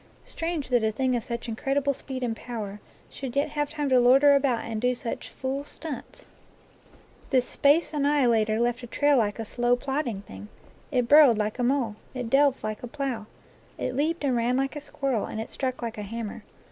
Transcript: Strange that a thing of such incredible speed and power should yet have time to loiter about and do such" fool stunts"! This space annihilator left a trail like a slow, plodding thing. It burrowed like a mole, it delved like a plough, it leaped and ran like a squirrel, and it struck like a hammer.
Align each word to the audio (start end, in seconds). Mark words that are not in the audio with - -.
Strange 0.25 0.69
that 0.69 0.83
a 0.83 0.91
thing 0.91 1.15
of 1.15 1.23
such 1.23 1.47
incredible 1.47 1.93
speed 1.93 2.23
and 2.23 2.35
power 2.35 2.79
should 3.07 3.35
yet 3.35 3.49
have 3.49 3.69
time 3.69 3.87
to 3.87 3.99
loiter 3.99 4.33
about 4.33 4.63
and 4.65 4.81
do 4.81 4.95
such" 4.95 5.29
fool 5.29 5.63
stunts"! 5.63 6.25
This 7.29 7.47
space 7.47 7.93
annihilator 7.93 8.59
left 8.59 8.81
a 8.81 8.87
trail 8.87 9.17
like 9.17 9.37
a 9.37 9.45
slow, 9.45 9.75
plodding 9.75 10.21
thing. 10.23 10.47
It 10.91 11.07
burrowed 11.07 11.37
like 11.37 11.59
a 11.59 11.63
mole, 11.63 11.97
it 12.15 12.31
delved 12.31 12.63
like 12.63 12.81
a 12.81 12.87
plough, 12.87 13.27
it 13.77 13.95
leaped 13.95 14.23
and 14.23 14.35
ran 14.35 14.57
like 14.57 14.75
a 14.75 14.81
squirrel, 14.81 15.25
and 15.25 15.39
it 15.39 15.51
struck 15.51 15.83
like 15.83 15.99
a 15.99 16.01
hammer. 16.01 16.41